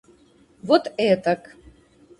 Вот 0.67 0.83
этак. 1.11 1.41